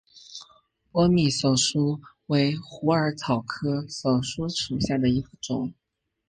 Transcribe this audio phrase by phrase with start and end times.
[0.91, 5.75] 波密溲疏为虎耳草科溲疏属下的一个种。